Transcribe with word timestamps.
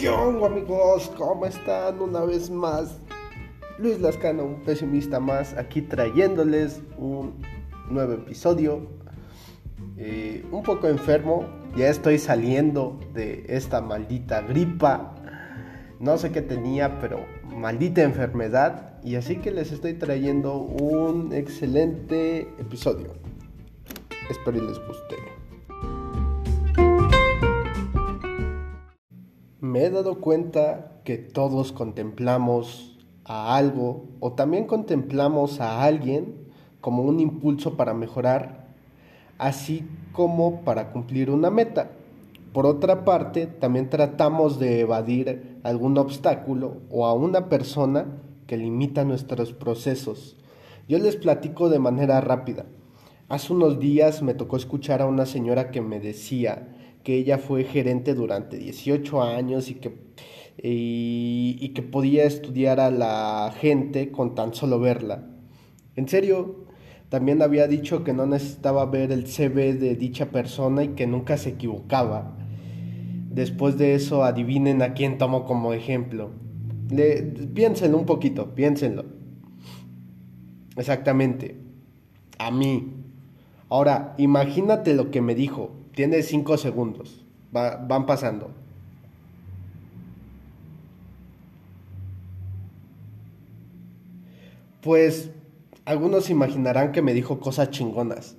¿Qué 0.00 0.08
onda 0.08 0.46
amigos? 0.46 1.12
¿Cómo 1.18 1.44
están 1.44 2.00
una 2.00 2.22
vez 2.22 2.48
más? 2.48 2.96
Luis 3.76 4.00
Lascano, 4.00 4.44
un 4.44 4.62
pesimista 4.62 5.20
más, 5.20 5.52
aquí 5.58 5.82
trayéndoles 5.82 6.80
un 6.96 7.34
nuevo 7.90 8.14
episodio. 8.14 8.80
Eh, 9.98 10.42
un 10.52 10.62
poco 10.62 10.88
enfermo, 10.88 11.44
ya 11.76 11.90
estoy 11.90 12.18
saliendo 12.18 12.98
de 13.12 13.44
esta 13.46 13.82
maldita 13.82 14.40
gripa. 14.40 15.16
No 15.98 16.16
sé 16.16 16.32
qué 16.32 16.40
tenía, 16.40 16.98
pero 16.98 17.26
maldita 17.54 18.00
enfermedad. 18.00 18.98
Y 19.04 19.16
así 19.16 19.36
que 19.36 19.50
les 19.50 19.70
estoy 19.70 19.92
trayendo 19.92 20.56
un 20.56 21.34
excelente 21.34 22.48
episodio. 22.58 23.12
Espero 24.30 24.56
y 24.56 24.60
les 24.62 24.78
guste. 24.78 25.16
Me 29.62 29.84
he 29.84 29.90
dado 29.90 30.22
cuenta 30.22 31.02
que 31.04 31.18
todos 31.18 31.72
contemplamos 31.72 32.96
a 33.26 33.58
algo 33.58 34.06
o 34.18 34.32
también 34.32 34.66
contemplamos 34.66 35.60
a 35.60 35.84
alguien 35.84 36.34
como 36.80 37.02
un 37.02 37.20
impulso 37.20 37.76
para 37.76 37.92
mejorar, 37.92 38.68
así 39.36 39.86
como 40.12 40.62
para 40.62 40.92
cumplir 40.92 41.30
una 41.30 41.50
meta. 41.50 41.90
Por 42.54 42.64
otra 42.64 43.04
parte, 43.04 43.46
también 43.46 43.90
tratamos 43.90 44.58
de 44.58 44.80
evadir 44.80 45.58
algún 45.62 45.98
obstáculo 45.98 46.78
o 46.88 47.04
a 47.04 47.12
una 47.12 47.50
persona 47.50 48.06
que 48.46 48.56
limita 48.56 49.04
nuestros 49.04 49.52
procesos. 49.52 50.38
Yo 50.88 50.98
les 50.98 51.16
platico 51.16 51.68
de 51.68 51.78
manera 51.78 52.18
rápida. 52.22 52.64
Hace 53.28 53.52
unos 53.52 53.78
días 53.78 54.22
me 54.22 54.32
tocó 54.32 54.56
escuchar 54.56 55.02
a 55.02 55.06
una 55.06 55.26
señora 55.26 55.70
que 55.70 55.82
me 55.82 56.00
decía 56.00 56.79
que 57.02 57.16
ella 57.16 57.38
fue 57.38 57.64
gerente 57.64 58.14
durante 58.14 58.58
18 58.58 59.22
años 59.22 59.70
y 59.70 59.74
que, 59.74 59.96
y, 60.62 61.68
que 61.70 61.82
podía 61.82 62.24
estudiar 62.24 62.80
a 62.80 62.90
la 62.90 63.54
gente 63.58 64.10
con 64.10 64.34
tan 64.34 64.54
solo 64.54 64.80
verla. 64.80 65.26
En 65.96 66.08
serio, 66.08 66.66
también 67.08 67.42
había 67.42 67.66
dicho 67.66 68.04
que 68.04 68.12
no 68.12 68.26
necesitaba 68.26 68.86
ver 68.86 69.12
el 69.12 69.26
CV 69.26 69.74
de 69.74 69.96
dicha 69.96 70.30
persona 70.30 70.84
y 70.84 70.88
que 70.88 71.06
nunca 71.06 71.36
se 71.36 71.50
equivocaba. 71.50 72.36
Después 73.30 73.78
de 73.78 73.94
eso, 73.94 74.24
adivinen 74.24 74.82
a 74.82 74.94
quién 74.94 75.18
tomo 75.18 75.44
como 75.44 75.72
ejemplo. 75.72 76.30
Le, 76.90 77.22
piénsenlo 77.22 77.96
un 77.98 78.06
poquito, 78.06 78.54
piénsenlo. 78.54 79.04
Exactamente. 80.76 81.56
A 82.38 82.50
mí. 82.50 82.94
Ahora, 83.68 84.14
imagínate 84.18 84.94
lo 84.94 85.10
que 85.10 85.20
me 85.20 85.34
dijo. 85.34 85.79
Tiene 86.00 86.22
cinco 86.22 86.56
segundos. 86.56 87.26
van 87.52 88.06
pasando. 88.06 88.52
Pues 94.80 95.30
algunos 95.84 96.30
imaginarán 96.30 96.92
que 96.92 97.02
me 97.02 97.12
dijo 97.12 97.38
cosas 97.38 97.70
chingonas. 97.70 98.38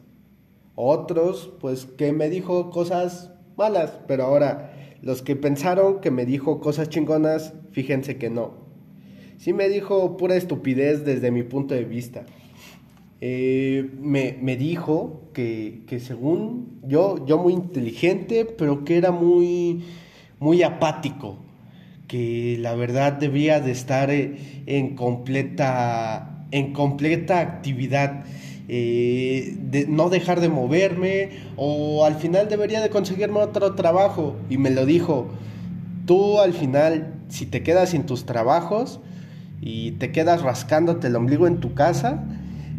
Otros, 0.74 1.54
pues 1.62 1.86
que 1.86 2.12
me 2.14 2.32
dijo 2.32 2.72
cosas 2.72 3.32
malas. 3.56 3.92
Pero 4.08 4.24
ahora, 4.24 4.74
los 5.04 5.22
que 5.22 5.36
pensaron 5.36 6.02
que 6.02 6.10
me 6.10 6.26
dijo 6.26 6.62
cosas 6.62 6.90
chingonas, 6.90 7.54
fíjense 7.74 8.18
que 8.18 8.32
no. 8.32 8.56
Sí 9.38 9.54
me 9.54 9.70
dijo 9.70 10.18
pura 10.18 10.36
estupidez 10.36 11.06
desde 11.06 11.30
mi 11.30 11.44
punto 11.44 11.76
de 11.76 11.86
vista. 11.86 12.26
Eh, 13.24 13.88
me, 14.02 14.36
me, 14.42 14.58
dijo 14.58 15.30
que, 15.32 15.84
que, 15.86 16.00
según 16.00 16.80
yo, 16.88 17.24
yo 17.28 17.38
muy 17.38 17.54
inteligente, 17.54 18.46
pero 18.46 18.84
que 18.84 18.98
era 18.98 19.12
muy, 19.12 19.84
muy 20.40 20.64
apático, 20.64 21.38
que 22.08 22.58
la 22.60 22.74
verdad 22.74 23.14
debía 23.14 23.60
de 23.60 23.72
estar 23.74 24.10
eh, 24.10 24.64
en 24.66 24.96
completa, 24.96 26.48
en 26.50 26.74
completa 26.74 27.40
actividad. 27.40 28.26
Eh, 28.74 29.56
de 29.60 29.86
no 29.86 30.10
dejar 30.10 30.40
de 30.40 30.48
moverme 30.48 31.30
o 31.58 32.06
al 32.06 32.16
final 32.16 32.48
debería 32.48 32.80
de 32.80 32.90
conseguirme 32.90 33.40
otro 33.40 33.76
trabajo 33.76 34.38
y 34.50 34.58
me 34.58 34.70
lo 34.70 34.86
dijo 34.86 35.30
tú 36.06 36.40
al 36.40 36.54
final 36.54 37.16
si 37.28 37.48
te 37.48 37.64
quedas 37.64 37.90
sin 37.90 38.06
tus 38.06 38.26
trabajos 38.26 39.02
y 39.60 39.94
te 39.94 40.14
quedas 40.14 40.42
rascándote 40.42 41.08
el 41.08 41.18
ombligo 41.18 41.48
en 41.48 41.60
tu 41.60 41.74
casa 41.74 42.24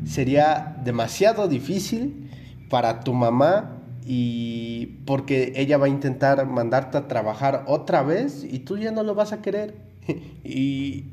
sería 0.04 0.76
demasiado 0.84 1.48
difícil 1.48 2.30
para 2.68 3.00
tu 3.00 3.12
mamá 3.12 3.82
y 4.04 4.98
porque 5.06 5.52
ella 5.56 5.78
va 5.78 5.86
a 5.86 5.88
intentar 5.88 6.44
mandarte 6.46 6.98
a 6.98 7.08
trabajar 7.08 7.64
otra 7.66 8.02
vez 8.02 8.44
y 8.48 8.60
tú 8.60 8.78
ya 8.78 8.90
no 8.90 9.02
lo 9.02 9.14
vas 9.14 9.32
a 9.32 9.42
querer 9.42 9.74
y, 10.44 11.04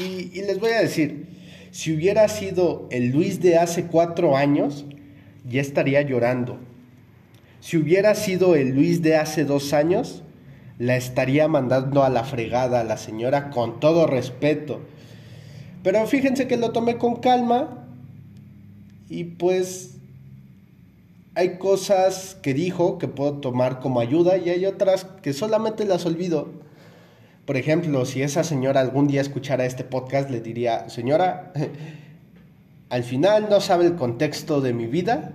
y, 0.00 0.42
les 0.42 0.58
voy 0.58 0.70
a 0.72 0.80
decir 0.80 1.26
si 1.70 1.94
hubiera 1.94 2.26
sido 2.28 2.88
el 2.90 3.10
Luis 3.10 3.40
de 3.40 3.58
hace 3.58 3.86
cuatro 3.86 4.36
años, 4.36 4.86
ya 5.48 5.60
estaría 5.60 6.00
llorando. 6.02 6.58
Si 7.60 7.76
hubiera 7.76 8.14
sido 8.14 8.56
el 8.56 8.70
Luis 8.70 9.02
de 9.02 9.16
hace 9.16 9.44
dos 9.44 9.72
años, 9.74 10.22
la 10.78 10.96
estaría 10.96 11.46
mandando 11.46 12.04
a 12.04 12.08
la 12.08 12.24
fregada 12.24 12.80
a 12.80 12.84
la 12.84 12.96
señora 12.96 13.50
con 13.50 13.80
todo 13.80 14.06
respeto. 14.06 14.80
Pero 15.82 16.06
fíjense 16.06 16.48
que 16.48 16.56
lo 16.56 16.70
tomé 16.70 16.96
con 16.96 17.16
calma 17.16 17.87
y 19.08 19.24
pues 19.24 19.98
hay 21.34 21.58
cosas 21.58 22.36
que 22.42 22.52
dijo 22.52 22.98
que 22.98 23.08
puedo 23.08 23.34
tomar 23.34 23.80
como 23.80 24.00
ayuda 24.00 24.38
y 24.38 24.50
hay 24.50 24.66
otras 24.66 25.04
que 25.22 25.32
solamente 25.32 25.84
las 25.84 26.04
olvido. 26.04 26.48
Por 27.46 27.56
ejemplo, 27.56 28.04
si 28.04 28.22
esa 28.22 28.44
señora 28.44 28.80
algún 28.80 29.06
día 29.06 29.20
escuchara 29.20 29.64
este 29.64 29.84
podcast, 29.84 30.30
le 30.30 30.40
diría, 30.40 30.88
señora, 30.90 31.52
al 32.90 33.04
final 33.04 33.46
no 33.48 33.60
sabe 33.60 33.86
el 33.86 33.94
contexto 33.94 34.60
de 34.60 34.74
mi 34.74 34.86
vida, 34.86 35.32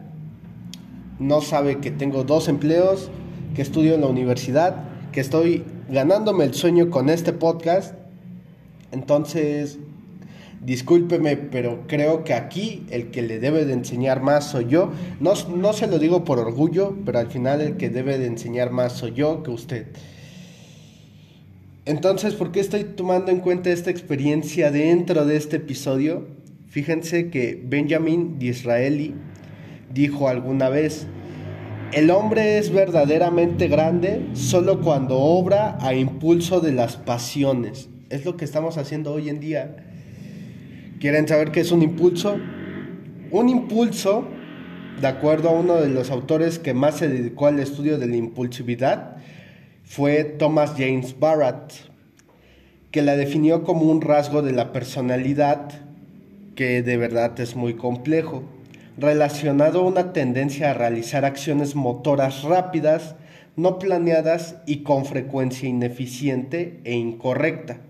no 1.19 1.41
sabe 1.41 1.79
que 1.79 1.89
tengo 1.89 2.23
dos 2.23 2.50
empleos, 2.50 3.09
que 3.56 3.62
estudio 3.62 3.95
en 3.95 4.01
la 4.01 4.07
universidad, 4.07 4.83
que 5.12 5.22
estoy 5.22 5.63
ganándome 5.89 6.44
el 6.44 6.53
sueño 6.53 6.89
con 6.89 7.09
este 7.09 7.33
podcast. 7.33 7.95
Entonces, 8.91 9.79
discúlpeme, 10.66 11.38
pero 11.38 11.84
creo 11.88 12.24
que 12.24 12.34
aquí 12.34 12.85
el 12.90 13.12
que 13.12 13.22
le 13.22 13.40
debe 13.40 13.66
de 13.66 13.74
enseñar 13.74 14.22
más 14.22 14.50
soy 14.51 14.68
yo. 14.68 14.91
No, 15.19 15.34
no 15.56 15.74
se 15.74 15.88
lo 15.88 16.00
digo 16.00 16.24
por 16.24 16.40
orgullo, 16.40 16.96
pero 17.06 17.19
al 17.19 17.28
final 17.28 17.62
el 17.62 17.78
que 17.78 17.90
debe 17.90 18.18
de 18.18 18.28
enseñar 18.28 18.72
más 18.72 18.94
soy 18.94 19.13
yo 19.13 19.44
que 19.44 19.51
usted. 19.51 19.88
Entonces, 21.85 22.34
¿por 22.34 22.51
qué 22.51 22.62
estoy 22.62 22.85
tomando 22.85 23.31
en 23.31 23.40
cuenta 23.40 23.69
esta 23.69 23.90
experiencia 23.90 24.72
dentro 24.72 25.25
de 25.25 25.35
este 25.35 25.57
episodio? 25.57 26.28
Fíjense 26.69 27.30
que 27.30 27.62
Benjamin 27.62 28.40
Disraeli 28.40 29.13
dijo 29.94 30.30
alguna 30.30 30.69
vez, 30.69 31.07
el 31.91 32.09
hombre 32.09 32.57
es 32.57 32.72
verdaderamente 32.72 33.68
grande 33.68 34.25
solo 34.34 34.81
cuando 34.81 35.19
obra 35.19 35.78
a 35.81 35.94
impulso 35.94 36.62
de 36.62 36.72
las 36.72 36.95
pasiones. 36.95 37.90
Es 38.09 38.25
lo 38.25 38.38
que 38.38 38.45
estamos 38.45 38.78
haciendo 38.78 39.12
hoy 39.13 39.30
en 39.30 39.40
día. 39.40 39.92
¿Quieren 41.03 41.27
saber 41.27 41.51
qué 41.51 41.59
es 41.59 41.73
un 41.73 41.81
impulso? 41.81 42.39
Un 43.29 43.49
impulso, 43.49 44.25
de 45.01 45.07
acuerdo 45.07 45.49
a 45.49 45.51
uno 45.51 45.75
de 45.75 45.89
los 45.89 46.09
autores 46.09 46.59
que 46.59 46.73
más 46.73 46.99
se 46.99 47.09
dedicó 47.09 47.47
al 47.47 47.59
estudio 47.59 47.97
de 47.97 48.07
la 48.07 48.15
impulsividad, 48.15 49.17
fue 49.83 50.23
Thomas 50.23 50.75
James 50.77 51.19
Barrett, 51.19 51.73
que 52.89 53.01
la 53.01 53.17
definió 53.17 53.65
como 53.65 53.81
un 53.91 53.99
rasgo 53.99 54.41
de 54.41 54.53
la 54.53 54.71
personalidad 54.71 55.71
que 56.55 56.81
de 56.81 56.95
verdad 56.95 57.37
es 57.37 57.57
muy 57.57 57.73
complejo, 57.73 58.43
relacionado 58.97 59.81
a 59.81 59.87
una 59.87 60.13
tendencia 60.13 60.71
a 60.71 60.73
realizar 60.73 61.25
acciones 61.25 61.75
motoras 61.75 62.44
rápidas, 62.44 63.15
no 63.57 63.77
planeadas 63.77 64.56
y 64.65 64.83
con 64.83 65.03
frecuencia 65.03 65.67
ineficiente 65.67 66.79
e 66.85 66.94
incorrecta. 66.94 67.81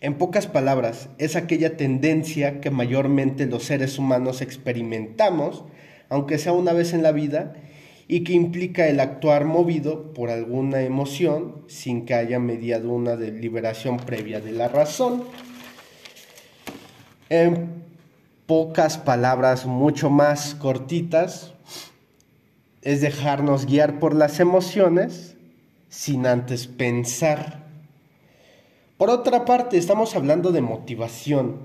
En 0.00 0.18
pocas 0.18 0.46
palabras, 0.46 1.08
es 1.18 1.36
aquella 1.36 1.76
tendencia 1.76 2.60
que 2.60 2.70
mayormente 2.70 3.46
los 3.46 3.64
seres 3.64 3.98
humanos 3.98 4.42
experimentamos, 4.42 5.64
aunque 6.08 6.38
sea 6.38 6.52
una 6.52 6.72
vez 6.72 6.92
en 6.92 7.02
la 7.02 7.12
vida, 7.12 7.54
y 8.08 8.22
que 8.22 8.34
implica 8.34 8.86
el 8.86 9.00
actuar 9.00 9.46
movido 9.46 10.12
por 10.12 10.30
alguna 10.30 10.82
emoción 10.82 11.62
sin 11.66 12.04
que 12.04 12.14
haya 12.14 12.38
mediado 12.38 12.90
una 12.90 13.16
deliberación 13.16 13.96
previa 13.96 14.40
de 14.40 14.52
la 14.52 14.68
razón. 14.68 15.24
En 17.28 17.82
pocas 18.46 18.98
palabras 18.98 19.66
mucho 19.66 20.08
más 20.10 20.54
cortitas, 20.54 21.54
es 22.82 23.00
dejarnos 23.00 23.66
guiar 23.66 23.98
por 23.98 24.14
las 24.14 24.38
emociones 24.38 25.34
sin 25.88 26.24
antes 26.24 26.68
pensar. 26.68 27.65
Por 28.96 29.10
otra 29.10 29.44
parte, 29.44 29.76
estamos 29.76 30.16
hablando 30.16 30.52
de 30.52 30.62
motivación. 30.62 31.56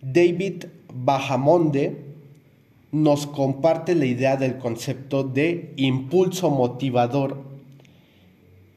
David 0.00 0.64
Bajamonde 0.94 2.04
nos 2.90 3.26
comparte 3.26 3.94
la 3.94 4.06
idea 4.06 4.36
del 4.36 4.56
concepto 4.56 5.24
de 5.24 5.72
impulso 5.76 6.50
motivador, 6.50 7.52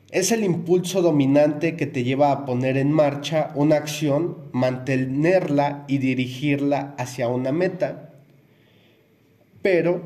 Es 0.10 0.32
el 0.32 0.46
impulso 0.46 1.02
dominante 1.02 1.76
que 1.76 1.86
te 1.86 2.06
lleva 2.06 2.32
a 2.32 2.46
poner 2.46 2.78
en 2.78 2.94
marcha 2.94 3.52
una 3.56 3.76
acción, 3.76 4.38
mantenerla 4.54 5.84
y 5.90 5.98
dirigirla 5.98 6.96
hacia 6.98 7.28
una 7.28 7.52
meta. 7.52 8.14
Pero 9.62 10.02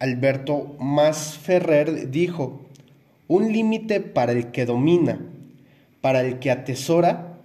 Alberto 0.00 0.74
Más 0.80 1.38
Ferrer 1.38 2.10
dijo, 2.10 2.62
un 3.28 3.52
límite 3.52 4.00
para 4.00 4.32
el 4.32 4.50
que 4.50 4.66
domina, 4.66 5.20
para 6.02 6.20
el 6.20 6.38
que 6.38 6.50
atesora, 6.50 7.38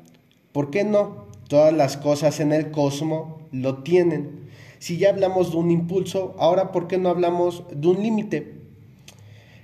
¿por 0.52 0.70
qué 0.70 0.84
no? 0.84 1.28
Todas 1.48 1.74
las 1.74 1.96
cosas 1.96 2.42
en 2.42 2.52
el 2.52 2.72
cosmos 2.72 3.42
lo 3.54 3.84
tienen. 3.84 4.50
Si 4.80 4.98
ya 4.98 5.10
hablamos 5.10 5.52
de 5.52 5.58
un 5.58 5.72
impulso, 5.72 6.36
ahora 6.38 6.74
¿por 6.74 6.90
qué 6.90 6.98
no 6.98 7.08
hablamos 7.08 7.64
de 7.74 7.88
un 7.88 8.04
límite? 8.04 8.56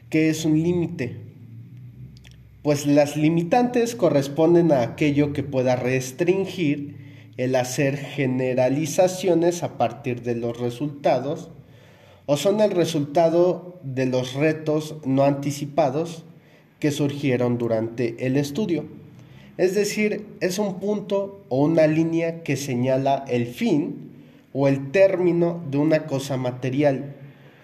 ¿Qué 0.10 0.30
es 0.30 0.46
un 0.46 0.64
límite? 0.64 1.34
pues 2.64 2.88
las 2.88 3.18
limitantes 3.18 3.94
corresponden 3.94 4.72
a 4.72 4.82
aquello 4.82 5.34
que 5.34 5.44
pueda 5.44 5.76
restringir 5.76 6.96
el 7.36 7.56
hacer 7.56 7.98
generalizaciones 7.98 9.64
a 9.64 9.78
partir 9.78 10.24
de 10.24 10.36
los 10.36 10.58
resultados 10.58 11.52
o 12.26 12.38
son 12.38 12.62
el 12.62 12.72
resultado 12.72 13.82
de 13.84 14.06
los 14.06 14.34
retos 14.34 14.96
no 15.04 15.26
anticipados 15.26 16.24
que 16.84 16.92
surgieron 16.92 17.58
durante 17.58 18.28
el 18.28 18.36
estudio. 18.36 18.84
Es 19.56 19.74
decir, 19.74 20.26
es 20.42 20.60
un 20.60 20.82
punto 20.82 21.46
o 21.48 21.64
una 21.64 21.88
línea 21.88 22.44
que 22.44 22.58
señala 22.58 23.24
el 23.30 23.46
fin 23.48 24.12
o 24.52 24.68
el 24.68 24.92
término 24.92 25.64
de 25.72 25.78
una 25.78 26.06
cosa 26.08 26.36
material 26.36 27.16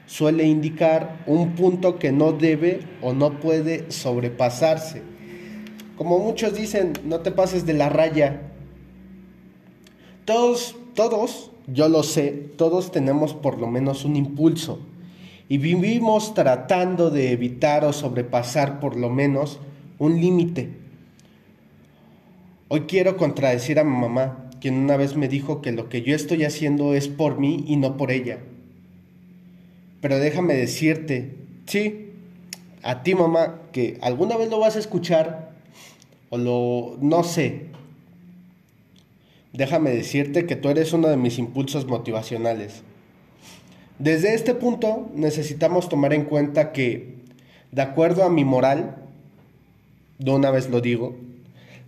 suele 0.05 0.45
indicar 0.45 1.21
un 1.27 1.55
punto 1.55 1.99
que 1.99 2.13
no 2.13 2.31
debe 2.31 2.79
o 3.01 3.11
no 3.11 3.41
puede 3.41 3.91
sobrepasarse. 3.91 5.01
Como 5.97 6.19
muchos 6.19 6.53
dicen, 6.53 6.93
no 7.03 7.19
te 7.19 7.31
pases 7.31 7.65
de 7.65 7.73
la 7.73 7.89
raya. 7.89 8.53
Todos, 10.23 10.77
todos, 10.95 11.51
yo 11.67 11.89
lo 11.89 12.03
sé, 12.03 12.51
todos 12.55 12.93
tenemos 12.93 13.33
por 13.33 13.59
lo 13.59 13.67
menos 13.67 14.05
un 14.05 14.15
impulso 14.15 14.79
y 15.49 15.57
vivimos 15.57 16.35
tratando 16.35 17.09
de 17.09 17.31
evitar 17.31 17.83
o 17.83 17.91
sobrepasar 17.91 18.79
por 18.79 18.95
lo 18.95 19.09
menos 19.09 19.59
un 19.97 20.21
límite. 20.21 20.69
Hoy 22.67 22.81
quiero 22.81 23.17
contradecir 23.17 23.79
a 23.79 23.83
mi 23.83 23.97
mamá, 23.97 24.51
quien 24.61 24.75
una 24.75 24.95
vez 24.95 25.15
me 25.15 25.27
dijo 25.27 25.61
que 25.61 25.71
lo 25.71 25.89
que 25.89 26.03
yo 26.03 26.15
estoy 26.15 26.43
haciendo 26.43 26.93
es 26.93 27.07
por 27.07 27.39
mí 27.39 27.65
y 27.67 27.77
no 27.77 27.97
por 27.97 28.11
ella. 28.11 28.37
Pero 30.01 30.19
déjame 30.19 30.53
decirte, 30.53 31.35
sí, 31.65 32.11
a 32.83 33.01
ti 33.01 33.15
mamá, 33.15 33.59
que 33.71 33.97
alguna 34.01 34.37
vez 34.37 34.51
lo 34.51 34.59
vas 34.59 34.75
a 34.75 34.79
escuchar, 34.79 35.49
o 36.29 36.37
lo, 36.37 36.97
no 37.01 37.23
sé, 37.23 37.69
déjame 39.51 39.89
decirte 39.89 40.45
que 40.45 40.55
tú 40.55 40.69
eres 40.69 40.93
uno 40.93 41.07
de 41.07 41.17
mis 41.17 41.39
impulsos 41.39 41.87
motivacionales. 41.87 42.83
Desde 43.99 44.33
este 44.33 44.55
punto 44.55 45.09
necesitamos 45.13 45.89
tomar 45.89 46.13
en 46.13 46.23
cuenta 46.23 46.71
que, 46.71 47.17
de 47.71 47.81
acuerdo 47.81 48.23
a 48.23 48.29
mi 48.29 48.45
moral, 48.45 48.95
de 50.17 50.31
una 50.31 50.51
vez 50.51 50.69
lo 50.69 50.81
digo, 50.81 51.15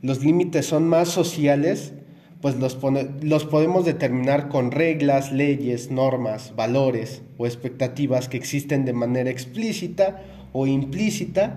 los 0.02 0.24
límites 0.24 0.66
son 0.66 0.88
más 0.88 1.10
sociales 1.10 1.94
pues 2.42 2.56
los, 2.56 2.78
los 3.22 3.46
podemos 3.46 3.86
determinar 3.86 4.50
con 4.50 4.72
reglas, 4.72 5.32
leyes, 5.32 5.92
normas, 5.92 6.54
valores 6.56 7.22
o 7.38 7.46
expectativas 7.46 8.28
que 8.28 8.38
existen 8.38 8.84
de 8.84 8.94
manera 8.94 9.30
explícita 9.30 10.24
o 10.52 10.66
implícita 10.66 11.56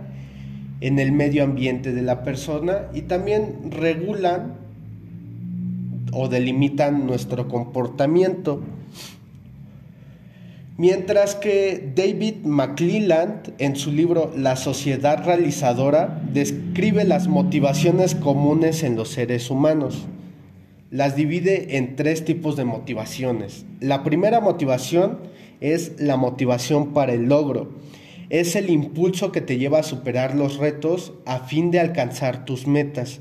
en 0.80 0.98
el 0.98 1.12
medio 1.12 1.42
ambiente 1.42 1.92
de 1.92 2.02
la 2.02 2.22
persona 2.22 2.88
y 2.92 3.02
también 3.02 3.70
regulan 3.70 4.56
o 6.12 6.28
delimitan 6.28 7.06
nuestro 7.06 7.48
comportamiento. 7.48 8.62
Mientras 10.76 11.36
que 11.36 11.92
David 11.94 12.44
McClelland 12.44 13.54
en 13.58 13.76
su 13.76 13.92
libro 13.92 14.32
La 14.36 14.56
sociedad 14.56 15.24
realizadora 15.24 16.22
describe 16.32 17.04
las 17.04 17.28
motivaciones 17.28 18.14
comunes 18.14 18.82
en 18.82 18.96
los 18.96 19.10
seres 19.10 19.50
humanos 19.50 20.06
las 20.94 21.16
divide 21.16 21.76
en 21.76 21.96
tres 21.96 22.24
tipos 22.24 22.54
de 22.54 22.64
motivaciones. 22.64 23.66
La 23.80 24.04
primera 24.04 24.38
motivación 24.38 25.18
es 25.60 26.00
la 26.00 26.16
motivación 26.16 26.92
para 26.92 27.14
el 27.14 27.24
logro. 27.24 27.72
Es 28.30 28.54
el 28.54 28.70
impulso 28.70 29.32
que 29.32 29.40
te 29.40 29.58
lleva 29.58 29.80
a 29.80 29.82
superar 29.82 30.36
los 30.36 30.58
retos 30.58 31.12
a 31.26 31.40
fin 31.40 31.72
de 31.72 31.80
alcanzar 31.80 32.44
tus 32.44 32.68
metas. 32.68 33.18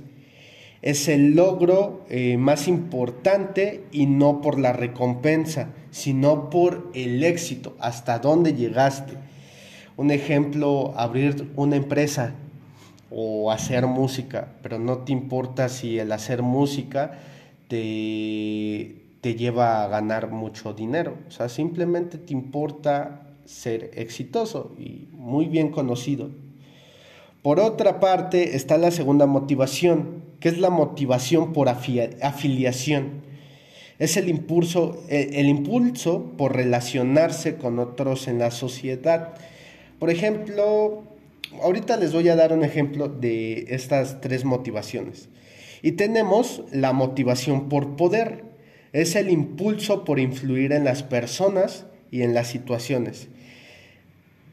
Es 0.83 1.07
el 1.07 1.35
logro 1.35 2.05
eh, 2.09 2.35
más 2.37 2.67
importante 2.67 3.85
y 3.93 4.05
no 4.05 4.41
por 4.41 4.59
la 4.59 4.73
recompensa, 4.73 5.69
sino 5.91 6.49
por 6.49 6.91
el 6.93 7.23
éxito, 7.23 7.77
hasta 7.79 8.19
dónde 8.19 8.53
llegaste. 8.53 9.13
Un 9.95 10.11
ejemplo, 10.11 10.93
abrir 10.97 11.51
una 11.55 11.77
empresa 11.77 12.35
o 13.09 13.49
hacer 13.49 13.87
música, 13.87 14.49
pero 14.61 14.77
no 14.77 14.99
te 14.99 15.13
importa 15.13 15.69
si 15.69 15.99
el 15.99 16.11
hacer 16.11 16.41
música 16.41 17.17
te, 17.69 18.95
lleva 19.21 19.85
a 19.85 19.87
ganar 19.87 20.31
mucho 20.31 20.73
dinero. 20.73 21.15
O 21.29 21.31
sea, 21.31 21.47
simplemente 21.47 22.17
te 22.17 22.33
importa 22.33 23.21
ser 23.45 23.91
exitoso 23.93 24.75
y 24.77 25.07
muy 25.13 25.45
bien 25.45 25.69
conocido. 25.69 26.29
Por 27.41 27.61
otra 27.61 28.01
parte 28.01 28.57
está 28.57 28.77
la 28.77 28.91
segunda 28.91 29.27
motivación, 29.27 30.23
que 30.43 30.49
es 30.49 30.57
la 30.57 30.69
motivación 30.69 31.53
por 31.53 31.69
afiliación. 31.69 33.21
Es 33.97 34.17
el 34.17 34.27
impulso, 34.27 35.01
e, 35.07 35.39
el 35.39 35.47
impulso 35.47 36.33
por 36.37 36.53
relacionarse 36.53 37.55
con 37.55 37.79
otros 37.79 38.27
en 38.27 38.39
la 38.39 38.51
sociedad. 38.51 39.35
Por 39.99 40.09
ejemplo, 40.09 41.05
ahorita 41.61 41.95
les 41.95 42.11
voy 42.11 42.27
a 42.27 42.35
dar 42.35 42.51
un 42.51 42.65
ejemplo 42.65 43.07
de 43.07 43.67
estas 43.69 44.19
tres 44.19 44.43
motivaciones. 44.43 45.29
Y 45.81 45.93
tenemos 45.93 46.63
la 46.73 46.91
motivación 46.91 47.69
por 47.69 47.95
poder. 47.95 48.43
Es 48.91 49.15
el 49.15 49.29
impulso 49.29 50.03
por 50.03 50.19
influir 50.19 50.73
en 50.73 50.83
las 50.83 51.03
personas 51.03 51.85
y 52.11 52.23
en 52.23 52.33
las 52.33 52.47
situaciones. 52.47 53.29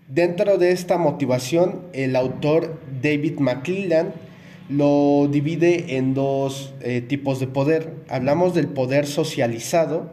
Dentro 0.07 0.57
de 0.57 0.71
esta 0.71 0.99
motivación, 0.99 1.81
el 1.95 2.15
autor 2.15 2.79
David 3.03 3.41
McClellan 3.41 4.30
lo 4.71 5.29
divide 5.31 5.97
en 5.97 6.15
dos 6.15 6.73
eh, 6.81 7.01
tipos 7.01 7.41
de 7.41 7.49
poder. 7.49 8.05
Hablamos 8.09 8.55
del 8.55 8.69
poder 8.69 9.07
socializado, 9.07 10.13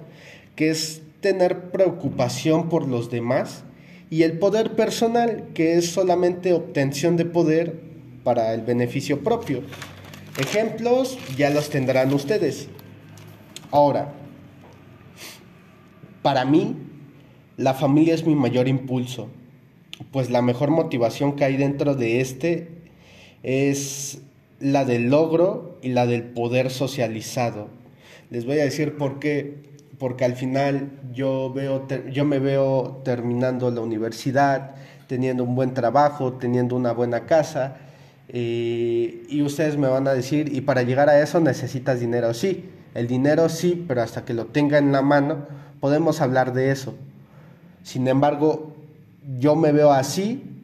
que 0.55 0.69
es 0.69 1.03
tener 1.21 1.69
preocupación 1.69 2.67
por 2.67 2.87
los 2.87 3.11
demás, 3.11 3.63
y 4.09 4.23
el 4.23 4.39
poder 4.39 4.75
personal, 4.75 5.49
que 5.53 5.77
es 5.77 5.91
solamente 5.91 6.53
obtención 6.53 7.17
de 7.17 7.25
poder 7.25 7.79
para 8.23 8.53
el 8.53 8.61
beneficio 8.61 9.23
propio. 9.23 9.61
Ejemplos 10.39 11.19
ya 11.37 11.49
los 11.49 11.69
tendrán 11.69 12.11
ustedes. 12.13 12.67
Ahora, 13.69 14.13
para 16.23 16.45
mí, 16.45 16.75
la 17.57 17.73
familia 17.73 18.15
es 18.15 18.25
mi 18.25 18.35
mayor 18.35 18.67
impulso, 18.67 19.27
pues 20.11 20.29
la 20.29 20.41
mejor 20.41 20.71
motivación 20.71 21.35
que 21.35 21.43
hay 21.43 21.57
dentro 21.57 21.95
de 21.95 22.21
este 22.21 22.69
es 23.43 24.21
la 24.59 24.85
del 24.85 25.09
logro 25.09 25.77
y 25.81 25.89
la 25.89 26.05
del 26.05 26.23
poder 26.23 26.69
socializado. 26.69 27.67
Les 28.29 28.45
voy 28.45 28.59
a 28.59 28.63
decir 28.63 28.97
por 28.97 29.19
qué, 29.19 29.63
porque 29.97 30.25
al 30.25 30.35
final 30.35 30.91
yo, 31.13 31.51
veo, 31.53 31.87
yo 32.11 32.25
me 32.25 32.39
veo 32.39 33.01
terminando 33.03 33.71
la 33.71 33.81
universidad, 33.81 34.75
teniendo 35.07 35.43
un 35.43 35.55
buen 35.55 35.73
trabajo, 35.73 36.33
teniendo 36.33 36.75
una 36.75 36.91
buena 36.91 37.25
casa, 37.25 37.77
eh, 38.29 39.25
y 39.29 39.41
ustedes 39.41 39.77
me 39.77 39.87
van 39.87 40.07
a 40.07 40.13
decir, 40.13 40.53
y 40.53 40.61
para 40.61 40.83
llegar 40.83 41.09
a 41.09 41.21
eso 41.21 41.39
necesitas 41.39 41.99
dinero. 41.99 42.33
Sí, 42.33 42.69
el 42.93 43.07
dinero 43.07 43.47
sí, 43.49 43.85
pero 43.87 44.01
hasta 44.01 44.25
que 44.25 44.33
lo 44.33 44.45
tenga 44.47 44.77
en 44.77 44.91
la 44.91 45.01
mano 45.01 45.45
podemos 45.79 46.21
hablar 46.21 46.53
de 46.53 46.71
eso. 46.71 46.95
Sin 47.83 48.07
embargo, 48.07 48.73
yo 49.39 49.55
me 49.55 49.71
veo 49.71 49.91
así, 49.91 50.56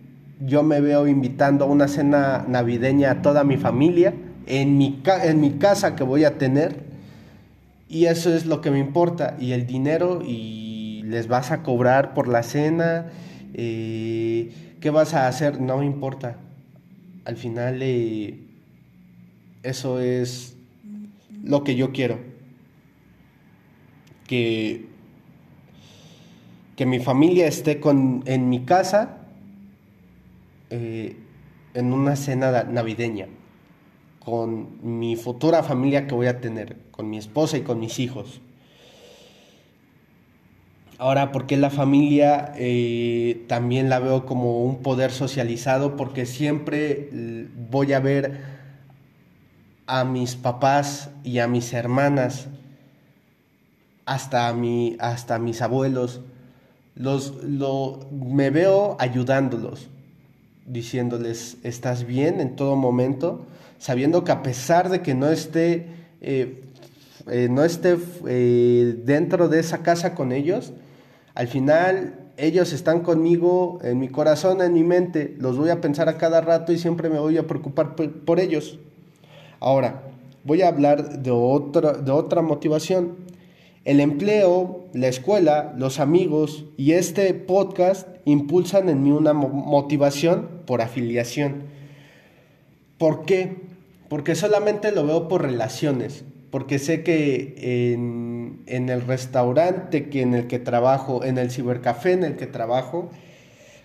yo 0.45 0.63
me 0.63 0.81
veo 0.81 1.07
invitando 1.07 1.65
a 1.65 1.67
una 1.67 1.88
cena 1.88 2.45
navideña 2.47 3.12
a 3.12 3.21
toda 3.21 3.43
mi 3.43 3.57
familia, 3.57 4.13
en 4.45 4.77
mi, 4.77 5.01
en 5.23 5.41
mi 5.41 5.51
casa 5.53 5.95
que 5.95 6.03
voy 6.03 6.25
a 6.25 6.38
tener, 6.38 6.83
y 7.88 8.05
eso 8.05 8.33
es 8.33 8.45
lo 8.45 8.62
que 8.62 8.71
me 8.71 8.79
importa, 8.79 9.38
y 9.39 9.51
el 9.51 9.67
dinero, 9.67 10.21
y 10.25 11.03
les 11.05 11.27
vas 11.27 11.51
a 11.51 11.63
cobrar 11.63 12.13
por 12.13 12.27
la 12.27 12.43
cena, 12.43 13.12
eh, 13.53 14.51
¿qué 14.79 14.89
vas 14.89 15.13
a 15.13 15.27
hacer? 15.27 15.62
No 15.62 15.77
me 15.77 15.85
importa 15.85 16.38
al 17.25 17.38
final 17.38 17.79
eh, 17.81 18.38
eso 19.63 20.00
es 20.00 20.55
lo 21.43 21.63
que 21.63 21.75
yo 21.75 21.91
quiero. 21.91 22.19
Que, 24.27 24.85
que 26.75 26.85
mi 26.85 27.00
familia 27.00 27.47
esté 27.47 27.79
con, 27.79 28.23
en 28.25 28.50
mi 28.50 28.65
casa, 28.65 29.17
eh, 30.75 31.15
en 31.75 31.93
una 31.93 32.15
cena 32.15 32.63
navideña 32.63 33.27
con 34.25 34.79
mi 34.81 35.15
futura 35.15 35.61
familia 35.61 36.07
que 36.07 36.15
voy 36.15 36.25
a 36.25 36.41
tener, 36.41 36.77
con 36.89 37.11
mi 37.11 37.19
esposa 37.19 37.57
y 37.57 37.61
con 37.61 37.79
mis 37.79 37.99
hijos. 37.99 38.41
Ahora, 40.97 41.31
¿por 41.31 41.45
qué 41.45 41.57
la 41.57 41.69
familia 41.69 42.53
eh, 42.57 43.45
también 43.47 43.87
la 43.87 43.99
veo 43.99 44.25
como 44.25 44.63
un 44.63 44.81
poder 44.81 45.11
socializado? 45.11 45.95
Porque 45.95 46.25
siempre 46.25 47.47
voy 47.69 47.93
a 47.93 47.99
ver 47.99 48.41
a 49.85 50.05
mis 50.05 50.35
papás 50.35 51.11
y 51.23 51.37
a 51.37 51.47
mis 51.47 51.71
hermanas, 51.73 52.47
hasta 54.05 54.47
a, 54.47 54.53
mi, 54.53 54.97
hasta 54.99 55.37
mis 55.37 55.61
abuelos, 55.61 56.21
los, 56.95 57.43
lo, 57.43 58.07
me 58.11 58.49
veo 58.49 58.95
ayudándolos, 58.99 59.89
diciéndoles, 60.65 61.58
estás 61.63 62.05
bien 62.05 62.39
en 62.39 62.55
todo 62.55 62.75
momento, 62.75 63.46
sabiendo 63.77 64.24
que 64.24 64.32
a 64.32 64.43
pesar 64.43 64.89
de 64.89 65.01
que 65.01 65.13
no 65.13 65.29
esté, 65.29 65.88
eh, 66.22 66.63
eh, 67.27 67.48
no 67.50 67.63
esté 67.63 67.98
eh, 68.27 68.96
dentro 69.03 69.50
de 69.50 69.60
esa 69.60 69.79
casa 69.79 70.15
con 70.15 70.32
ellos, 70.32 70.74
al 71.36 71.48
final 71.48 72.20
ellos 72.38 72.74
están 72.74 73.01
conmigo 73.01 73.79
en 73.84 74.00
mi 74.00 74.10
corazón, 74.10 74.62
en 74.62 74.74
mi 74.74 74.84
mente, 74.84 75.36
los 75.39 75.58
voy 75.58 75.70
a 75.70 75.82
pensar 75.82 76.10
a 76.10 76.17
cada 76.17 76.41
rato 76.41 76.72
y 76.72 76.77
siempre 76.77 77.10
me 77.10 77.20
voy 77.20 77.38
a 77.38 77.48
preocupar 77.48 77.96
por, 77.96 78.39
ellos. 78.39 78.79
Ahora, 79.60 80.03
voy 80.43 80.62
a 80.62 80.67
hablar 80.67 81.20
de 81.20 81.32
de 81.32 82.12
otra 82.12 82.41
motivación. 82.41 83.32
El 83.85 83.99
empleo, 83.99 84.87
la 84.93 85.07
escuela, 85.07 85.73
los 85.77 85.99
amigos 85.99 86.65
y 86.77 86.93
este 86.93 87.33
podcast 87.33 88.07
impulsan 88.25 88.89
en 88.89 89.03
mí 89.03 89.11
una 89.11 89.33
motivación 89.33 90.61
por 90.65 90.81
afiliación. 90.81 91.63
¿Por 92.97 93.25
qué? 93.25 93.73
porque 94.13 94.35
solamente 94.35 94.91
lo 94.91 95.07
veo 95.07 95.27
por 95.27 95.41
relaciones, 95.41 96.23
porque 96.51 96.77
sé 96.77 97.01
que 97.01 97.55
en, 97.95 98.63
el 98.67 99.01
restaurante 99.01 100.07
que 100.09 100.21
en 100.21 100.35
el 100.35 100.45
que 100.45 100.59
trabajo, 100.59 101.23
en 101.23 101.39
el 101.39 101.49
cibercafé 101.49 102.11
en 102.11 102.23
el 102.23 102.35
que 102.35 102.45
trabajo, 102.45 103.09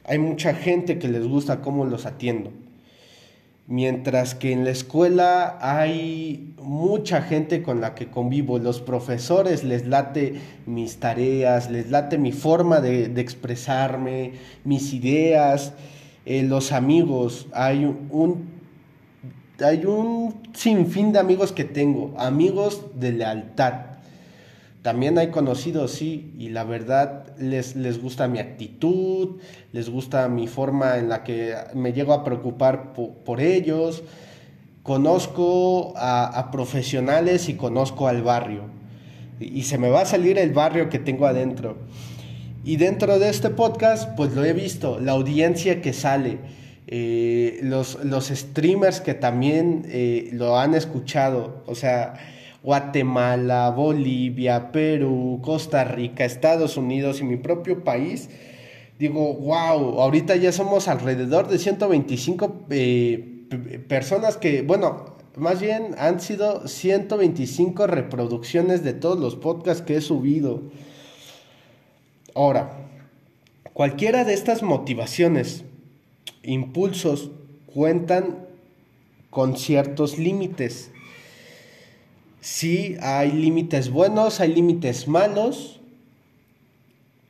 hay 0.05 0.19
mucha 0.19 0.53
gente 0.53 0.99
que 0.99 1.09
les 1.09 1.27
gusta 1.27 1.63
cómo 1.63 1.87
los 1.87 2.05
atiendo. 2.05 2.53
Mientras 3.71 4.35
que 4.35 4.53
en 4.53 4.65
la 4.65 4.71
escuela 4.71 5.59
hay 5.61 6.55
mucha 6.57 7.21
gente 7.21 7.63
con 7.63 7.83
la 7.83 7.95
que 7.95 8.07
convivo, 8.07 8.59
los 8.59 8.81
profesores 8.81 9.63
les 9.63 9.87
late 9.87 10.41
mis 10.65 10.97
tareas, 10.97 11.71
les 11.71 11.91
late 11.91 12.17
mi 12.17 12.33
forma 12.33 12.81
de, 12.81 13.05
expresarme, 13.21 14.33
mis 14.65 14.95
ideas, 14.95 15.75
eh, 16.25 16.43
los 16.45 16.73
amigos, 16.73 17.47
hay 17.53 17.85
un 17.85 18.59
hay 19.61 19.85
un 19.85 20.35
sinfín 20.55 21.13
de 21.13 21.19
amigos 21.19 21.53
que 21.53 21.65
tengo, 21.65 22.15
amigos 22.17 22.83
de 22.95 23.13
lealtad. 23.13 23.98
También 24.89 25.19
hay 25.19 25.29
conocidos, 25.29 25.93
sí, 25.93 26.33
y 26.39 26.49
la 26.49 26.65
verdad 26.65 27.27
les, 27.37 27.77
les 27.77 28.01
gusta 28.01 28.27
mi 28.27 28.39
actitud, 28.39 29.37
les 29.71 29.91
gusta 29.91 30.27
mi 30.31 30.47
forma 30.47 30.97
en 30.97 31.11
la 31.11 31.25
que 31.25 31.55
me 31.75 31.93
llego 31.93 32.15
a 32.15 32.25
preocupar 32.25 32.95
por, 32.95 33.43
ellos. 33.43 34.03
Conozco 34.83 35.93
a, 35.95 36.49
profesionales 36.51 37.51
y 37.51 37.57
conozco 37.57 38.09
al 38.09 38.23
barrio. 38.23 38.63
Y, 39.39 39.59
y 39.59 39.63
se 39.65 39.77
me 39.77 39.91
va 39.91 40.01
a 40.01 40.07
salir 40.07 40.39
el 40.39 40.55
barrio 40.55 40.89
que 40.89 40.99
tengo 40.99 41.27
adentro. 41.27 41.77
Y 42.65 42.77
dentro 42.77 43.19
de 43.19 43.29
este 43.29 43.51
podcast, 43.51 44.17
pues 44.17 44.33
lo 44.33 44.43
he 44.43 44.55
visto, 44.55 44.99
la 44.99 45.13
audiencia 45.13 45.83
que 45.83 45.93
sale 45.93 46.39
eh, 46.87 47.61
los, 47.63 48.03
los, 48.07 48.29
streamers 48.29 49.03
que 49.03 49.13
también 49.13 49.85
eh, 49.89 50.31
lo 50.33 50.59
han 50.59 50.73
escuchado, 50.73 51.63
o 51.67 51.75
sea, 51.75 52.15
Guatemala, 52.63 53.71
Bolivia, 53.71 54.73
Perú, 54.73 55.41
Costa 55.43 55.85
Rica, 55.85 56.25
Estados 56.25 56.77
Unidos 56.77 57.21
y 57.21 57.25
mi 57.25 57.37
propio 57.37 57.85
país, 57.85 58.31
digo, 58.99 59.35
wow, 59.35 60.01
ahorita 60.01 60.37
ya 60.37 60.53
somos 60.53 60.89
alrededor 60.89 61.49
de 61.49 61.59
125 61.59 62.67
eh, 62.71 63.85
personas 63.89 64.37
que, 64.37 64.63
bueno, 64.63 65.17
más 65.37 65.61
bien 65.61 65.95
han 65.99 66.21
sido 66.21 66.67
125 66.67 67.87
reproducciones 67.87 68.83
de 68.83 68.93
todos 68.93 69.19
los 69.19 69.37
podcasts 69.37 69.83
que 69.83 69.97
he 69.97 70.01
subido. 70.01 70.63
Ahora, 72.35 72.73
cualquiera 73.73 74.25
de 74.25 74.35
estas 74.35 74.63
motivaciones 74.63 75.65
impulsos 76.43 77.31
cuentan 77.67 78.47
con 79.31 79.57
ciertos 79.57 80.19
límites. 80.19 80.91
Sí, 82.51 82.97
hay 83.03 83.31
límites 83.31 83.91
buenos, 83.91 84.41
hay 84.41 84.55
límites 84.55 85.07
malos. 85.07 85.81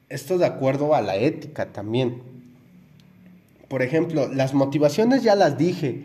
Esto 0.08 0.38
de 0.38 0.46
acuerdo 0.46 0.94
a 0.94 1.02
la 1.02 1.16
ética 1.16 1.72
también. 1.72 2.22
Por 3.66 3.82
ejemplo, 3.82 4.28
las 4.32 4.54
motivaciones 4.54 5.24
ya 5.24 5.34
las 5.34 5.58
dije. 5.58 6.04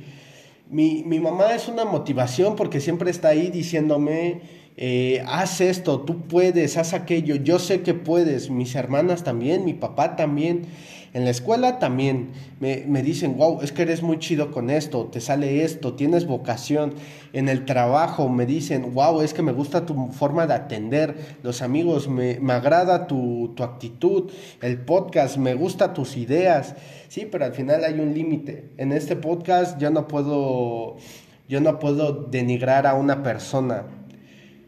Mi, 0.68 1.04
mamá 1.04 1.54
es 1.54 1.68
una 1.68 1.86
motivación 1.86 2.56
porque 2.56 2.82
siempre 2.82 3.12
está 3.12 3.30
ahí 3.30 3.52
diciéndome, 3.52 4.42
eh, 4.76 5.24
haz 5.28 5.62
esto, 5.62 6.02
tú 6.02 6.22
puedes, 6.22 6.78
haz 6.78 6.94
aquello, 6.94 7.36
yo 7.36 7.60
sé 7.60 7.82
que 7.82 7.94
puedes, 7.94 8.50
mis 8.50 8.76
hermanas 8.76 9.24
también, 9.24 9.66
mi 9.66 9.74
papá 9.74 10.16
también. 10.16 10.66
En 11.14 11.26
la 11.26 11.30
escuela 11.30 11.78
también 11.78 12.30
me, 12.60 13.04
dicen, 13.04 13.38
wow, 13.38 13.62
es 13.62 13.72
que 13.72 13.84
eres 13.84 14.02
muy 14.02 14.18
chido 14.18 14.50
con 14.50 14.72
esto, 14.72 15.06
te 15.12 15.22
sale 15.22 15.64
esto, 15.64 15.94
tienes 15.94 16.26
vocación. 16.26 16.96
En 17.34 17.50
el 17.50 17.66
trabajo 17.66 18.30
me 18.30 18.48
dicen, 18.48 18.96
wow, 18.96 19.22
es 19.22 19.36
que 19.36 19.44
me 19.44 19.52
gusta 19.52 19.86
tu 19.86 20.08
forma 20.08 20.48
de 20.48 20.56
atender. 20.56 21.38
Los 21.44 21.62
amigos, 21.62 22.08
me, 22.08 22.40
agrada 22.52 23.06
tu, 23.06 23.54
tu 23.56 23.62
actitud. 23.62 24.32
El 24.60 24.80
podcast, 24.80 25.38
me 25.38 25.54
gusta 25.54 25.94
tus 25.94 26.18
ideas. 26.18 26.76
Sí, 27.10 27.28
pero 27.32 27.46
al 27.46 27.54
final 27.54 27.84
hay 27.84 28.00
un 28.00 28.16
límite. 28.16 28.72
En 28.78 28.92
este 28.92 29.16
podcast 29.16 29.80
yo 29.80 29.92
no 29.92 30.08
puedo, 30.08 30.96
yo 31.48 31.62
no 31.62 31.78
puedo 31.78 32.24
denigrar 32.24 32.88
a 32.88 32.96
una 32.96 33.22
persona 33.22 33.86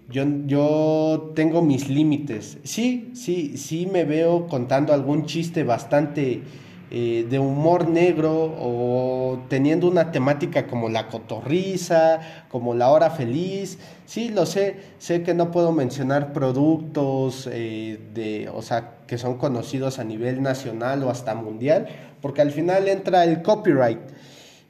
yo, 0.10 0.24
yo 0.46 1.34
tengo 1.36 1.62
mis 1.62 1.90
límites. 1.90 2.58
Sí, 2.64 3.12
sí, 3.14 3.58
sí 3.58 3.88
me 3.92 4.04
veo 4.04 4.48
contando 4.48 4.94
algún 4.94 5.26
chiste 5.26 5.64
bastante 5.64 6.44
eh, 6.92 7.26
de 7.28 7.40
humor 7.40 7.90
negro 7.90 8.56
o 8.60 9.40
teniendo 9.50 9.88
una 9.88 10.12
temática 10.12 10.68
como 10.68 10.88
la 10.88 11.08
cotorriza, 11.08 12.46
como 12.50 12.76
la 12.76 12.90
hora 12.90 13.10
feliz. 13.10 13.80
Sí, 14.06 14.30
lo 14.30 14.46
sé. 14.46 14.78
Sé 15.00 15.24
que 15.24 15.34
no 15.34 15.50
puedo 15.50 15.72
mencionar 15.72 16.32
productos 16.32 17.50
eh, 17.52 18.00
de, 18.14 18.50
o 18.50 18.62
sea, 18.62 18.98
que 19.08 19.18
son 19.18 19.38
conocidos 19.38 19.98
a 19.98 20.04
nivel 20.04 20.44
nacional 20.44 21.04
o 21.04 21.10
hasta 21.10 21.34
mundial, 21.34 21.88
porque 22.22 22.42
al 22.42 22.52
final 22.52 22.88
entra 22.88 23.24
el 23.24 23.42
copyright. 23.42 24.00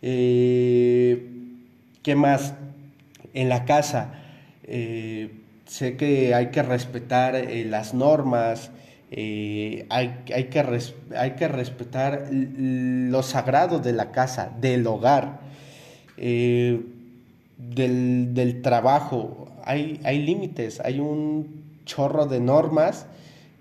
Eh, 0.01 1.31
¿Qué 2.01 2.15
más? 2.15 2.53
En 3.33 3.49
la 3.49 3.65
casa. 3.65 4.24
Eh, 4.67 5.41
sé 5.65 5.95
que 5.95 6.33
hay 6.33 6.47
que 6.47 6.63
respetar 6.63 7.35
eh, 7.35 7.65
las 7.65 7.93
normas, 7.93 8.71
eh, 9.11 9.85
hay, 9.89 10.15
hay, 10.33 10.45
que 10.45 10.59
hay, 11.15 11.31
que 11.31 11.47
respetar 11.47 12.27
lo 12.31 13.23
sagrado 13.23 13.79
de 13.79 13.93
la 13.93 14.11
casa, 14.11 14.51
del 14.59 14.85
hogar, 14.87 15.39
del, 16.17 16.83
del, 18.33 18.61
trabajo. 18.61 19.51
Hay, 19.63 19.99
hay 20.03 20.21
límites, 20.21 20.79
hay 20.79 20.99
un 20.99 21.63
chorro 21.85 22.25
de 22.25 22.39
normas 22.39 23.05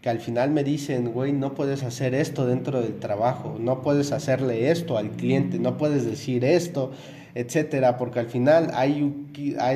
que 0.00 0.11
al 0.11 0.20
final 0.20 0.50
me 0.50 0.64
dicen, 0.64 1.12
güey, 1.12 1.32
no 1.32 1.54
puedes 1.54 1.82
hacer 1.82 2.14
esto 2.14 2.46
dentro 2.46 2.82
del 2.82 2.99
trabajo, 2.99 3.56
no 3.58 3.80
puedes 3.80 4.12
hacerle 4.12 4.70
esto 4.70 4.99
al 4.99 5.11
cliente, 5.11 5.58
no 5.58 5.78
puedes 5.78 6.04
decir 6.04 6.44
esto, 6.44 6.92
etcétera, 7.35 7.97
porque 7.97 8.21
al 8.21 8.26
final 8.26 8.71
hay, 8.75 9.03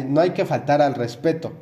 no 0.08 0.20
hay 0.20 0.30
que 0.30 0.44
faltar 0.44 0.80
al 0.80 0.94
respeto. 0.94 1.52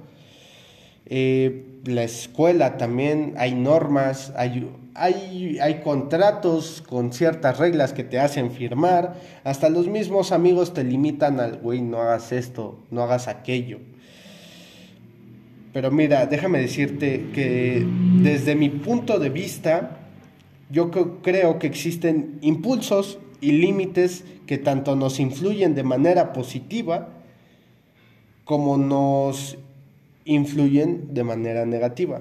Eh, 1.07 1.65
la 1.85 2.03
escuela 2.03 2.77
también 2.77 3.35
hay 3.37 3.55
normas, 3.55 4.33
hay, 4.37 4.69
hay, 4.95 5.59
hay 5.61 5.81
contratos 5.83 6.83
con 6.87 7.13
ciertas 7.13 7.59
reglas 7.59 7.93
que 7.93 8.05
te 8.05 8.19
hacen 8.19 8.51
firmar, 8.51 9.15
hasta 9.45 9.69
los 9.69 9.87
mismos 9.87 10.33
amigos 10.33 10.75
te 10.75 10.85
limitan 10.85 11.41
al, 11.41 11.59
güey, 11.59 11.81
no 11.81 12.03
hagas 12.03 12.33
esto, 12.33 12.79
no 12.91 13.03
hagas 13.03 13.29
aquello. 13.29 13.79
Pero 15.73 15.91
mira, 15.91 16.27
déjame 16.27 16.59
decirte 16.59 17.27
que 17.35 17.87
desde 18.23 18.55
mi 18.55 18.71
punto 18.71 19.19
de 19.19 19.29
vista, 19.29 19.99
yo 20.71 20.91
creo 20.91 21.59
que 21.59 21.67
existen 21.67 22.39
impulsos 22.41 23.19
y 23.41 23.53
límites 23.53 24.25
que 24.47 24.59
tanto 24.59 24.97
nos 24.97 25.21
influyen 25.21 25.75
de 25.75 25.83
manera 25.83 26.33
positiva 26.33 27.09
como 28.45 28.77
nos 28.77 29.59
influyen 30.25 31.15
de 31.15 31.25
manera 31.25 31.67
negativa. 31.67 32.21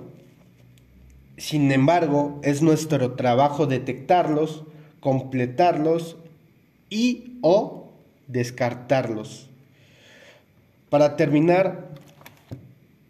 Sin 1.37 1.71
embargo, 1.71 2.39
es 2.43 2.61
nuestro 2.61 3.13
trabajo 3.13 3.65
detectarlos, 3.65 4.63
completarlos 4.99 6.15
y 6.89 7.37
o 7.41 7.89
descartarlos. 8.27 9.49
Para 10.89 11.15
terminar, 11.15 11.89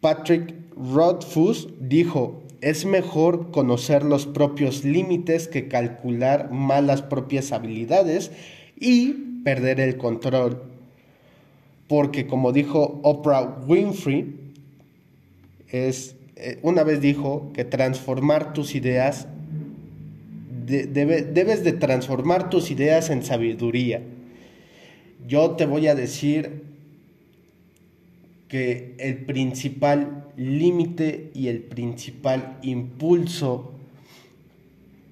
Patrick 0.02 0.56
Rothfuss 0.76 1.68
dijo, 1.80 2.42
es 2.66 2.84
mejor 2.84 3.52
conocer 3.52 4.02
los 4.02 4.26
propios 4.26 4.84
límites 4.84 5.48
que 5.48 5.68
calcular 5.68 6.50
mal 6.50 6.88
las 6.88 7.04
propias 7.04 7.52
habilidades 7.52 8.32
y 8.76 9.14
perder 9.44 9.80
el 9.80 9.98
control. 9.98 10.64
Porque 11.88 12.26
como 12.26 12.54
dijo 12.54 13.00
Oprah 13.04 13.60
Winfrey, 13.68 14.34
es, 15.68 16.16
eh, 16.38 16.58
una 16.64 16.84
vez 16.84 17.02
dijo 17.02 17.52
que 17.54 17.66
transformar 17.66 18.54
tus 18.54 18.74
ideas, 18.74 19.28
debes 20.66 21.64
de 21.64 21.72
transformar 21.74 22.50
tus 22.50 22.72
ideas 22.72 23.12
en 23.12 23.22
sabiduría. 23.22 24.02
Yo 25.28 25.52
te 25.52 25.68
voy 25.68 25.86
a 25.86 25.94
decir 25.94 26.64
el 28.56 29.26
principal 29.26 30.26
límite 30.38 31.32
y 31.34 31.48
el 31.48 31.62
principal 31.62 32.58
impulso 32.62 33.72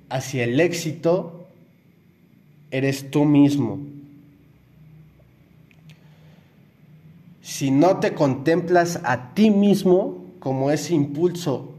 hacia 0.10 0.44
el 0.44 0.60
éxito 0.60 1.48
eres 2.72 3.12
tú 3.12 3.26
mismo. 3.26 3.80
Si 7.42 7.72
no 7.72 8.00
te 8.00 8.14
contemplas 8.14 9.00
a 9.04 9.34
ti 9.34 9.50
mismo 9.50 10.24
como 10.40 10.72
ese 10.72 10.94
impulso 10.94 11.74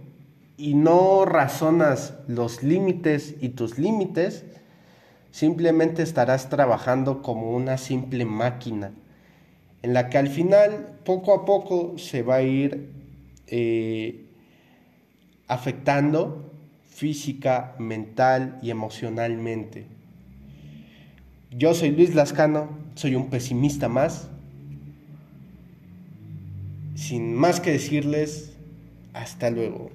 y 0.57 0.75
no 0.75 1.25
razonas 1.25 2.15
los 2.29 2.63
límites 2.63 3.35
y 3.41 3.51
tus 3.51 3.79
límites, 3.79 4.45
simplemente 5.31 6.03
estarás 6.03 6.49
trabajando 6.49 7.23
como 7.23 7.51
una 7.51 7.77
simple 7.77 8.25
máquina 8.25 8.93
en 9.85 9.93
la 9.93 10.09
que 10.09 10.17
al 10.17 10.29
final 10.29 10.97
poco 11.05 11.35
a 11.35 11.45
poco 11.45 11.99
se 11.99 12.23
va 12.23 12.37
a 12.37 12.43
ir 12.43 12.89
eh, 13.47 14.25
afectando 15.47 16.51
física, 16.89 17.75
mental 17.79 18.59
y 18.63 18.71
emocionalmente. 18.71 19.85
Yo 21.51 21.75
soy 21.75 21.91
Luis 21.91 22.15
Lascano, 22.15 22.71
soy 22.95 23.15
un 23.15 23.29
pesimista 23.29 23.91
más. 23.91 24.31
Sin 26.95 27.35
más 27.35 27.61
que 27.61 27.73
decirles, 27.73 28.55
hasta 29.13 29.51
luego. 29.51 29.91